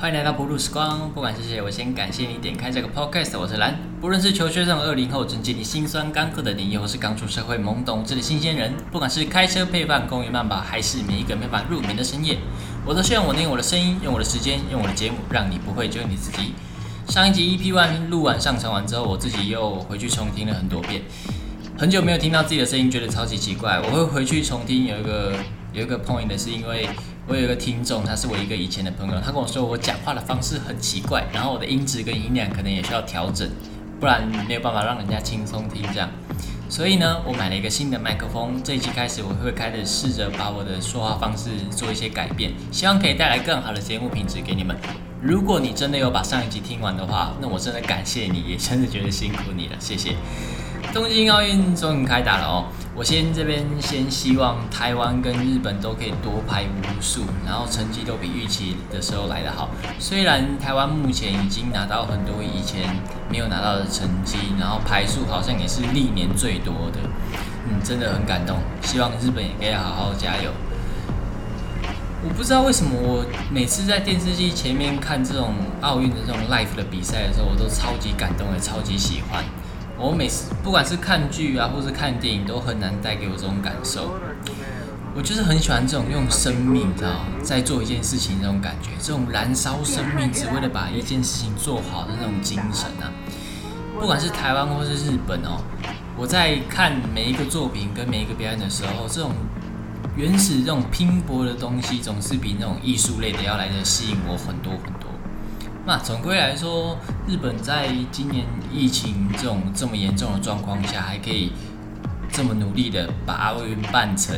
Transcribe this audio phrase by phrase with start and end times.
[0.00, 3.38] 欢迎来到不露时光，不管是谁，我先感谢你点开这个 podcast。
[3.38, 12.38] 我是蓝，不论是求学生、二零后正经历辛酸干涸的你，又或是刚出社会懵懂这的新鲜人，不管是开车配饭、公园慢跑，还是每一个没法入眠的深夜，
[12.86, 16.54] 我都希望我能用我的声音、用我的时间、用我的节目，让你不会只有你自己。
[17.06, 21.02] 上一集 EP One 录完上传完之后，我自己又回去重听了很多遍，
[21.76, 23.78] 很久没有听到自己的声音，觉得超级奇怪。
[23.78, 25.34] 我会回去重听，有一个
[25.74, 26.88] 有一个 point 的是因为。
[27.30, 33.48] 我有一个听众，他是我一个以前的朋友，他跟我说我讲话的方式很奇怪，然后我的音质跟音量可能也需要调整，
[34.00, 36.10] 不然没有办法让人家轻松听这样。
[36.68, 44.76] 所以呢，我买了一个新的麦克风，这一期开始我会开始试着把我的说话方式做一些改变，希望可以带来更好的节目品质给你们。
[45.22, 50.16] 如果你真的有把上一集听完的话，那我真的感谢你，也真的觉得辛苦你了，谢谢。
[50.92, 52.64] 东京奥运终于开打了哦！
[53.00, 59.70] 我先这边先希望台湾跟日本都可以多排无数，然后成绩都比预期的时候来得好。
[59.98, 62.94] 虽然台湾目前已经拿到很多以前
[63.30, 67.00] 没有拿到的成绩，然后排数好像也是历年最多的，
[67.70, 68.58] 嗯，真的很感动。
[68.82, 70.50] 希望日本也可以好好加油。
[72.22, 79.42] 我不知道为什么我每次在电视机前面看这种奥运的这种 live 的比赛的时候，我都超级感动，也超级喜欢。
[80.02, 84.14] 我每次不管是看剧啊，或是看电影，都很难带给我这种感受。
[85.14, 93.12] 我就是很喜欢这种用生命，知道在做一件事情那种感觉，这种燃烧生命，只为了把一件事情做好的那种精神啊。
[93.98, 95.60] 不管是台湾或是日本哦，
[96.16, 99.32] 我在看每一个作品跟每一个表演的时候，这种
[100.16, 105.09] 原始、这种拼搏的东西，总是比那种艺术类的要来的吸引我很多很多。
[105.90, 106.96] 那总归来说，
[107.26, 111.50] 日本在今年疫情这种这么严重的状况下，还可以
[112.30, 114.36] 这么努力的把奥运办成。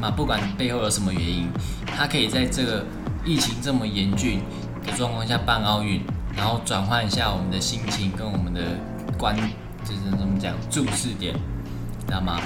[0.00, 1.48] 那不管背后有什么原因，
[1.84, 2.86] 他可以在这个
[3.24, 4.38] 疫情这么严峻
[4.86, 6.00] 的状况下办奥运，
[6.36, 8.60] 然后转换一下我们的心情跟我们的
[9.18, 9.34] 观，
[9.82, 11.34] 就是怎么讲注视点，
[12.06, 12.40] 知道吗？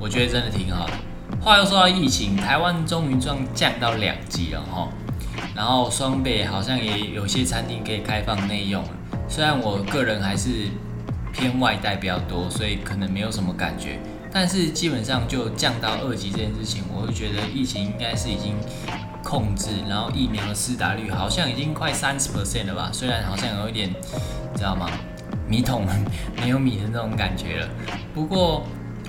[0.00, 0.92] 我觉得真的挺好的。
[1.40, 4.88] 话又说到疫情，台湾终于降降到两级了哈。
[5.54, 8.82] 然后双北好像也有些餐厅可以开放内用，
[9.28, 10.68] 虽然我个人还是
[11.32, 13.98] 偏外带比较多，所以可能没有什么感觉。
[14.32, 18.56] 但是基本上就降到二级这件事情，我就觉得疫情应该是已经
[19.22, 22.90] 控制，然后疫苗的施打率好像已经快三十 percent 了吧？
[22.92, 23.94] 虽然好像有一点，
[24.56, 24.90] 知道吗？
[25.48, 25.86] 米桶
[26.40, 27.68] 没有米的那种感觉了。
[28.12, 28.64] 不过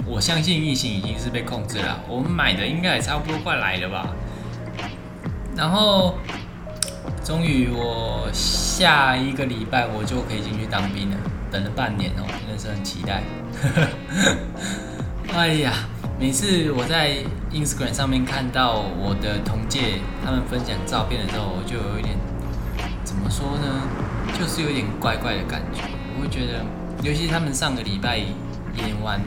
[0.05, 4.13] 我相信疫情已经是被控制了，我们买的应该也差不多快来了吧？
[5.55, 6.15] 然后，
[7.23, 11.17] 终于我下一个礼拜我就可以进去当兵了。
[11.49, 13.23] 等了半年哦，真的是很期待。
[15.33, 15.71] 哎呀，
[16.19, 17.23] 每次我在
[17.53, 22.17] Instagram 上面看到我的同届他们分享照片的时候，我就有一点
[23.05, 23.87] 怎么说呢？
[24.37, 25.81] 就是有点怪怪的感觉。
[26.17, 26.65] 我会觉得，
[27.01, 29.21] 尤其他们上个礼拜演完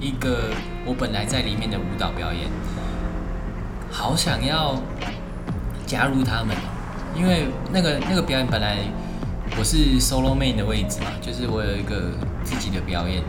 [0.00, 0.50] 一个
[0.84, 2.50] 我本来在里面的舞蹈表演，
[3.92, 4.74] 好想要。
[5.88, 6.54] 加入他们，
[7.16, 8.76] 因为那个那个表演本来
[9.58, 12.12] 我是 solo main 的位置嘛，就是我有一个
[12.44, 13.22] 自己的表演，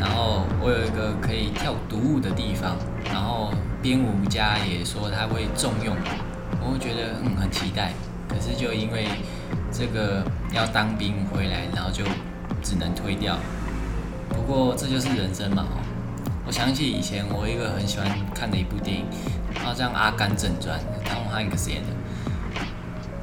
[0.00, 3.52] 然后我有一个可以跳独舞的地方，然后
[3.82, 7.92] 编舞家也说他会重用我，我会觉得嗯很期待，
[8.26, 9.06] 可是就因为
[9.70, 12.02] 这个要当兵回来，然后就
[12.62, 13.36] 只能推掉。
[14.30, 15.66] 不过这就是人生嘛，
[16.46, 19.04] 我想起以前我一个很喜欢看的一部电影。
[19.62, 21.88] 好像《阿甘正传》Tom Hanks 演的，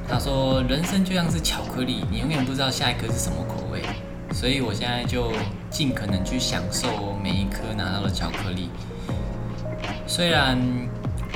[0.08, 3.82] 他说人生就像是巧克力，你永远不知道下一颗是什么口味，
[4.32, 5.32] 所以我现在就
[5.70, 8.70] 尽可能去享受每一颗拿到的巧克力。
[10.06, 10.56] 虽然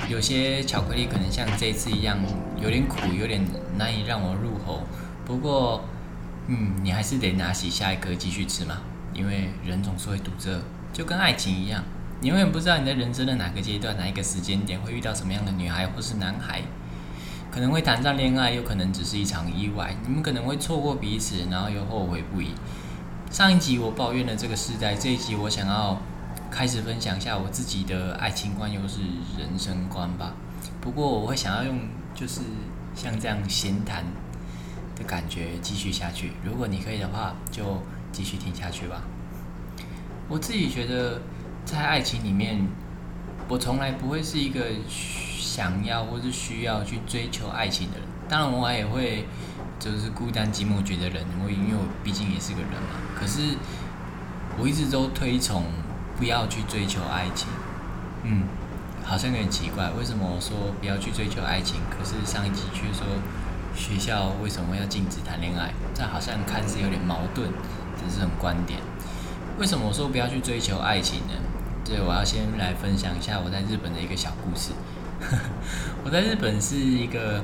[0.09, 2.17] 有些巧克力可能像这次一样
[2.62, 3.44] 有点苦，有点
[3.77, 4.84] 难以让我入口，
[5.27, 5.84] 不过，
[6.47, 8.78] 嗯，你还是得拿起下一颗继续吃嘛，
[9.12, 10.62] 因为人总是会堵着，
[10.94, 11.82] 就跟爱情一样。
[12.21, 16.62] 你永远不知道你在人生的哪个阶段、哪一个时间点会遇到什么样的女孩或是男孩，
[17.50, 19.94] 可能会谈上恋爱，又可能只是一场意外。
[20.06, 22.52] 你们可能会错过彼此，然后又后悔不已。
[23.31, 26.00] 上一集我抱怨了这个时代，这一集我想要
[26.50, 29.00] 开始分享一下我自己的爱情观，又是
[29.37, 30.32] 人生观吧。
[30.81, 31.81] 不过我会想要用
[32.14, 32.40] 就是
[32.94, 34.05] 像这样闲谈
[34.97, 36.32] 的感觉继续下去。
[36.44, 37.82] 如果你可以的话，就
[38.12, 39.02] 继续听下去吧。
[40.29, 41.21] 我自己觉得。
[41.67, 42.69] 在爱情里面，
[43.49, 48.06] 我从来不会是一个想要或是需要去追求爱情的人。
[48.29, 49.26] 当然，我也会
[49.81, 51.25] 就是孤单寂寞觉得人。
[51.43, 53.00] 我因为我毕竟也是个人嘛。
[53.19, 53.56] 可是
[54.59, 55.65] 我一直都推崇
[56.19, 57.49] 不要去追求爱情。
[58.25, 58.43] 嗯，
[59.03, 61.81] 好像有点奇怪，为什么我说不要去追求爱情？
[61.88, 63.06] 可是上一集却说
[63.75, 65.73] 学校为什么要禁止谈恋爱？
[65.94, 67.49] 这好像看似有点矛盾，
[67.97, 68.81] 这是种观点。
[69.59, 71.35] 为什么我说不要去追求爱情呢？
[71.85, 74.73] 这我要先来分享一下我在日本的一个小故事。
[76.05, 77.43] 我在日本是一个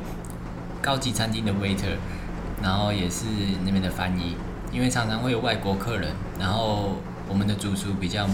[0.83, 1.97] 高级餐厅的 waiter，
[2.63, 3.27] 然后也是
[3.65, 4.37] 那边的翻译。
[4.73, 6.97] 因为常常会有外国客人，然后
[7.29, 8.27] 我们的主厨比较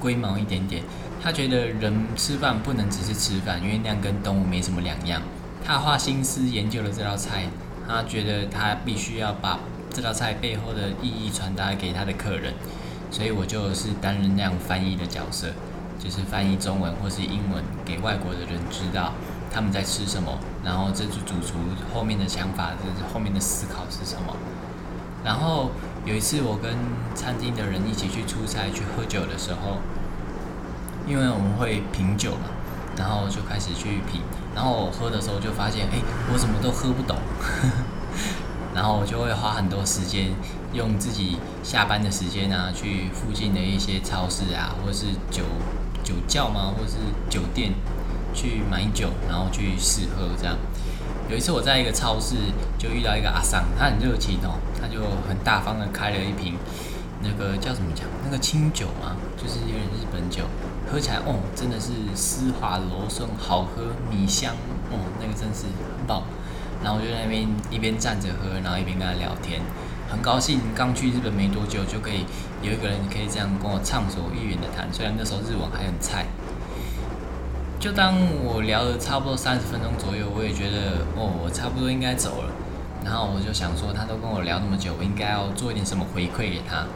[0.00, 0.82] 龟毛一点点，
[1.22, 5.22] 他觉得人吃饭不能只是吃饭，因为那样跟动物没什么两样。
[5.64, 7.48] 他花心思研究了这道菜，
[7.86, 12.54] 他觉得他必须要把这道菜背后的意义传达给他的客人，
[13.10, 15.48] 所以我就是担任那样翻译的角色，
[15.98, 19.12] 就是翻译中文或是英文给外国的人知道
[19.50, 21.54] 他们在吃什么，然后这组主厨
[21.94, 24.36] 后面的想法，就是后面的思考是什么。
[25.24, 25.70] 然后
[26.04, 26.76] 有一次，我跟
[27.14, 29.78] 餐厅的人一起去出差去喝酒的时候，
[31.06, 32.50] 因为我们会品酒嘛，
[32.96, 34.20] 然后就开始去品。
[34.54, 35.98] 然后我喝的时候就发现，哎，
[36.32, 37.16] 我什么都喝不懂。
[38.76, 40.28] 然后我就会花很多时间，
[40.74, 45.44] 用自己下班的时间啊，去附近的一些超市啊，或者是酒
[46.04, 46.98] 酒窖嘛，或者是
[47.30, 47.72] 酒店
[48.34, 50.58] 去买酒，然后去试喝这样。
[51.30, 52.36] 有一次我在一个超市
[52.78, 56.54] 就遇到一个阿桑，他很热情哦，他就很大方的开了一瓶
[57.22, 60.44] 那个叫什么讲，那个清酒嘛，就是有点日本酒，
[60.92, 64.52] 喝起来哦真的是丝滑柔顺，好喝，米香
[64.92, 66.22] 哦，那个真是很棒。
[66.82, 69.60] 然后我就在那边一边站着喝，然后一边跟他聊天，
[70.08, 72.24] 很高兴刚去日本没多久就可以
[72.62, 76.26] 有一个人可以这样跟我畅所欲言的谈，虽然那时候日文还很菜。
[77.78, 82.50] 就当我聊了差不多三十分钟左右，我也觉得哦，我差不多应该走了。
[83.04, 86.86] 然后我就想说，他都跟我聊那么久，我应该要做一点什么回馈给他。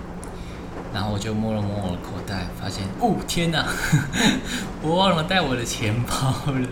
[0.93, 3.65] 然后我就摸了摸我的口袋，发现哦天哪，
[4.83, 6.69] 我忘了带我的钱包了，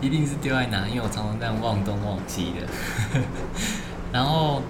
[0.00, 3.20] 一定是丢在哪，因为我常常这样忘东忘西的。
[4.12, 4.60] 然后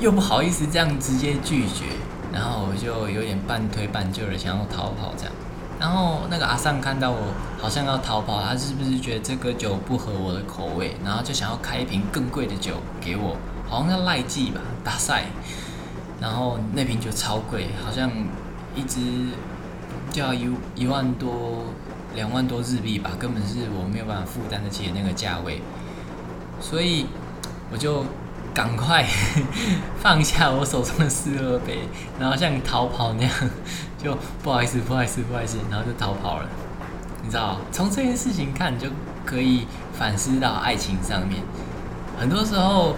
[0.00, 1.84] 又不好意思这样直接拒绝，
[2.32, 5.32] 然后我就有点半推半就的想要逃跑这样。
[5.80, 7.18] 然后那个阿尚看到我
[7.60, 13.36] 好像要逃跑，他是不是觉得这个酒不合我的口味，然后就想要开一瓶更贵的酒给我，
[13.68, 15.26] 好像叫赖记吧，大赛。
[16.20, 18.10] 然后那瓶酒超贵，好像
[18.74, 19.00] 一支
[20.10, 21.64] 就要一一万多、
[22.14, 25.60] 两万多日币吧，根本是我没有办法负担得起的那个价位。
[26.60, 27.06] 所以
[27.70, 28.04] 我就
[28.52, 29.06] 赶快
[30.00, 31.80] 放下我手中的四二杯，
[32.18, 33.32] 然后像逃跑那样。
[34.00, 36.48] 就不好意思，不好意思，不好意思，然后就逃跑了。
[37.24, 38.86] 你知道，从这件事情看，就
[39.24, 41.42] 可以反思到爱情上面。
[42.16, 42.94] 很多时候，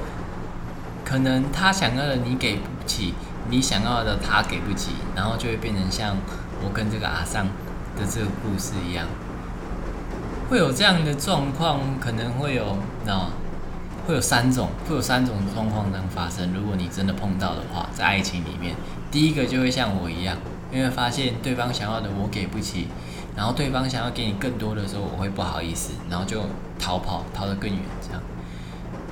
[1.04, 3.14] 可能他想要的你给不起，
[3.50, 6.16] 你想要的他给不起，然后就会变成像
[6.62, 7.46] 我跟这个阿尚
[7.96, 9.06] 的这个故事一样，
[10.48, 13.30] 会有这样的状况，可能会有，知道吗？
[14.06, 16.52] 会有三种，会有三种状况能发生。
[16.52, 18.74] 如果你真的碰到的话，在爱情里面，
[19.10, 20.36] 第一个就会像我一样。
[20.72, 22.86] 因为发现对方想要的我给不起，
[23.36, 26.44] 然后对方想要给你更多的时候，我会不好意思，然后就
[26.78, 28.22] 逃跑，逃得更远这样。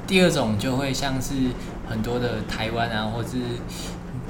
[0.06, 1.34] 第二种就会像是
[1.88, 3.38] 很多的台湾啊，或是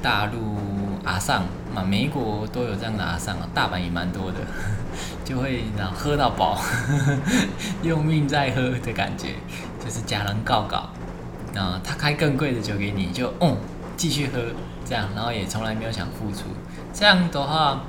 [0.01, 0.57] 大陆
[1.03, 4.37] 阿上嘛，美国都有这样的阿上啊，大阪也蛮多的，
[5.25, 6.61] 就会然后喝到饱，
[7.83, 9.35] 用命在喝的感觉，
[9.83, 10.89] 就是假人告告，
[11.59, 13.57] 啊，他开更贵的酒给你，就嗯
[13.97, 14.39] 继续喝
[14.85, 16.45] 这样，然后也从来没有想付出。
[16.93, 17.81] 这样的话，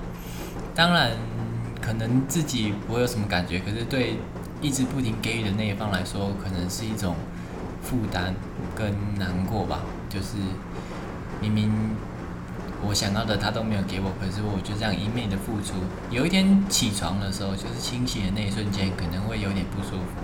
[0.75, 1.13] 当然
[1.81, 4.19] 可能自己不会有什么感觉，可是对
[4.61, 7.15] 一直不停给予的那一方来说，可能是一种
[7.83, 8.35] 负担
[8.75, 9.81] 跟难过吧。
[10.09, 10.37] 就是
[11.41, 11.71] 明明
[12.83, 15.75] 我想要的他都没有给我，可是我就这样一面的付出，
[16.11, 20.21] 有一天起床的时候，就是清醒的那一瞬间，可能会有点不舒服。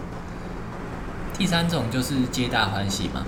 [1.39, 3.27] 第三种就是皆大欢喜嘛，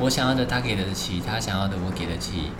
[0.00, 2.50] 我想要的他给得起，他想要的我给得起。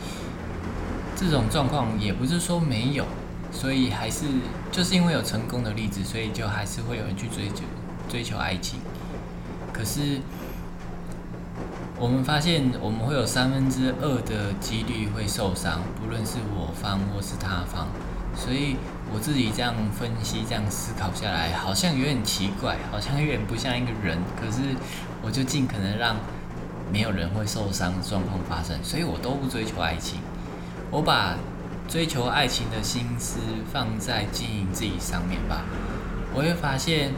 [1.16, 3.04] 这种状况也不是说没有，
[3.50, 4.26] 所以还是
[4.70, 7.64] 就是因为有成功的例子，所以就还是会有人去追求
[8.08, 8.80] 追求爱情。
[9.72, 10.20] 可是
[12.00, 17.88] 我们发现，我们会有三分之二的几率会受伤，不论是我方或是他方。
[18.34, 18.76] 所以
[19.12, 24.16] 我自己这样分析、这样思考下来，好像有点奇怪，好像有点不像一个人。
[24.40, 24.74] 可是
[25.20, 26.16] 我就尽可能让
[26.90, 30.20] 没有人会受伤的状况发生，所以我都不追求爱情。
[30.90, 31.36] 我把
[31.86, 33.40] 追求爱情的心思
[33.70, 35.66] 放在经营自己上面吧。
[36.32, 37.12] 我会发现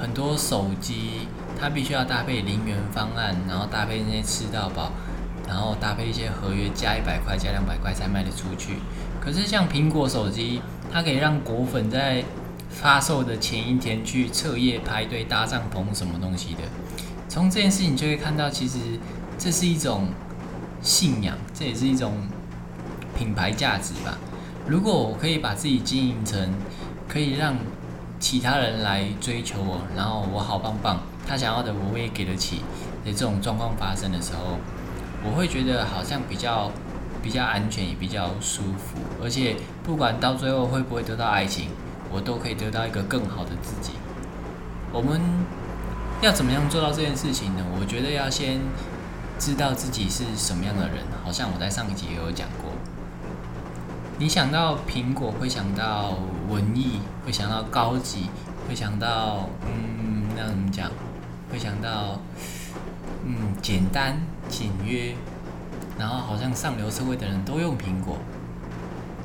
[0.00, 1.28] 很多手机，
[1.60, 4.92] 它必须要搭配零元方案，然后搭配那些吃到饱，
[5.46, 8.76] 然后搭配一些合约，加一百块、加两百块才卖得出去。
[9.20, 12.24] 可是像苹果手机，它可以让果粉在
[12.70, 16.62] 发售的前一天去彻夜排队搭帐篷什么东西的。
[17.28, 18.78] 从这件事情就会看到，其实
[19.36, 20.08] 这是一种
[20.80, 22.14] 信仰，这也是一种
[23.14, 24.16] 品牌价值吧。
[24.66, 26.54] 如果我可以把自己经营成
[27.06, 27.56] 可以让
[28.20, 32.58] 其他人来追求我，然后我好棒棒，他想要的我也给得起
[33.02, 34.58] 的这种状况发生的时候，
[35.24, 36.70] 我会觉得好像比较
[37.22, 41.70] 比较安全，也比较舒服，而且不管到最后会不会得到爱情，
[42.12, 43.92] 我都可以得到一个更好的自己。
[44.92, 45.18] 我们
[46.20, 47.64] 要怎么样做到这件事情呢？
[47.80, 48.60] 我觉得要先
[49.38, 52.70] 知道自己是什么样的人，好像我在上一集也有讲过。
[54.20, 56.12] 你想到苹果，会想到
[56.50, 58.28] 文艺，会想到高级，
[58.68, 60.90] 会想到嗯，那怎么讲？
[61.50, 62.20] 会想到
[63.24, 65.14] 嗯，简单简约，
[65.98, 68.18] 然后好像上流社会的人都用苹果，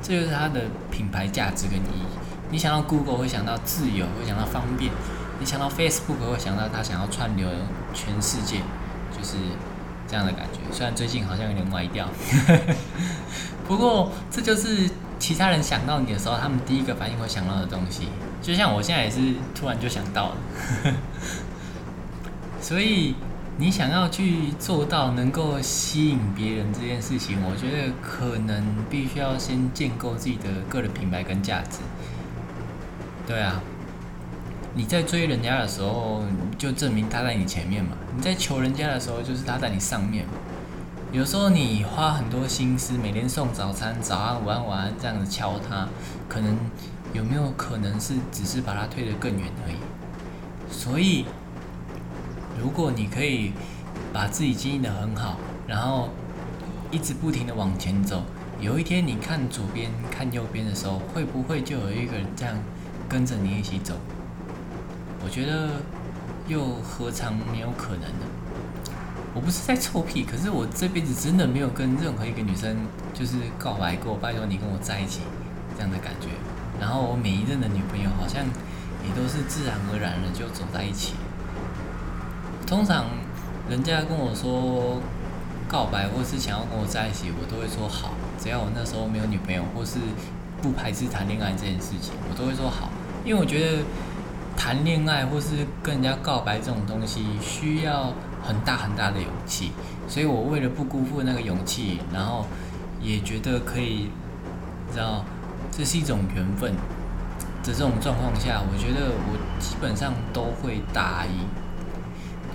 [0.00, 2.06] 这就是它的品牌价值跟意义。
[2.50, 4.90] 你想到 Google，会想到自由，会想到方便；
[5.38, 7.46] 你想到 Facebook，会想到它想要串流
[7.92, 8.62] 全世界，
[9.14, 9.36] 就是
[10.08, 10.60] 这样的感觉。
[10.72, 12.08] 虽然最近好像有点歪掉。
[13.66, 18.08] 不过，这就是其他人想到你的时候，他们第一个反应会想到的东西。
[18.40, 20.36] 就像我现在也是突然就想到了，
[22.62, 23.16] 所以
[23.58, 31.78] 你想要去做到能够吸引别人这件事情，我觉得可能必须要先建构自己的个人品牌跟价值。
[33.26, 33.60] 对啊，
[34.78, 36.22] 你在追人家的时候，
[36.58, 40.26] 就证明他在你前面嘛；你在求人家的时候，就是他在你上面。
[41.10, 45.88] 有时候你花很多心思，每天送早餐、早安、午安、晚安这样子敲他，
[46.28, 46.54] 可能
[47.14, 49.76] 有没有可能是只是把他推得更远而已？
[50.70, 51.24] 所以，
[52.60, 53.52] 如果你可以
[54.12, 56.10] 把自己经营得很好，然后
[56.90, 58.22] 一直不停的往前走，
[58.60, 62.54] 有一天你看左边、看右边的时候，会不会就有一个人这样
[63.08, 63.94] 跟着你一起走？
[65.26, 65.70] 我觉得
[66.46, 68.26] 又何尝没有可能呢？
[69.34, 72.76] 我不是在臭屁，可是我这辈子真的没有跟任何一个女生
[73.12, 75.22] 就是告白过，拜托你跟我在一起
[75.74, 76.28] 这样的感觉。
[76.78, 78.44] 然后我每一任的女朋友好像
[79.02, 81.14] 也都是自然而然的就走在一起。
[82.64, 83.06] 通常
[83.68, 85.02] 人家跟我说
[85.66, 89.98] 告白或是想要跟我在一起，我都会说好，只要我那时候没有女朋友或是
[90.62, 92.90] 不排斥谈恋爱这件事情，我都会说好，
[93.24, 93.82] 因为我觉得
[94.56, 98.12] 谈恋爱或是跟人家告白这种东西需要。
[98.46, 99.72] 很大很大的勇气，
[100.06, 102.46] 所以我为了不辜负那个勇气，然后
[103.00, 104.08] 也觉得可以，
[104.92, 105.24] 知道
[105.72, 106.78] 这是一种缘分的
[107.64, 111.32] 这种状况下，我觉得我基本上都会答应。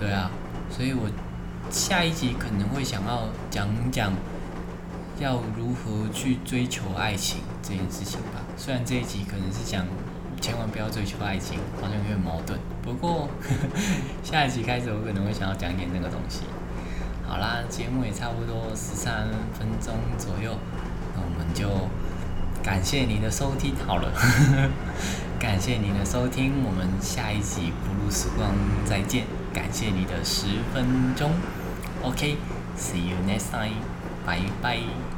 [0.00, 0.30] 对啊，
[0.70, 1.10] 所以我
[1.68, 4.14] 下一集可能会想要讲讲
[5.20, 8.40] 要如何去追求爱情这件事情吧。
[8.56, 9.84] 虽然这一集可能是讲。
[10.42, 12.58] 千万不要追求爱情，好像有点矛盾。
[12.82, 13.28] 不过
[14.24, 16.40] 下一集开始，我可能会想要讲一点那个东西。
[17.24, 20.58] 好啦，节目也差不多十三分钟左右，
[21.14, 21.88] 那我们就
[22.62, 23.74] 感谢你的收听。
[23.86, 24.12] 好了，
[25.38, 28.50] 感谢你的收听，我们下一集不露时光
[28.84, 29.24] 再见。
[29.54, 31.30] 感谢你的十分钟。
[32.02, 33.76] OK，see you next time，
[34.26, 35.11] 拜拜。